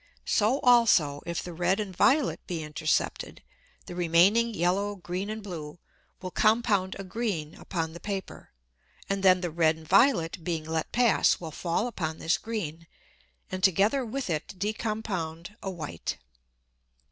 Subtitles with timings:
[0.25, 3.43] So also if the red and violet be intercepted,
[3.85, 5.77] the remaining yellow, green and blue,
[6.23, 8.49] will compound a green upon the Paper,
[9.07, 12.87] and then the red and violet being let pass will fall upon this green,
[13.51, 16.17] and together with it decompound a white.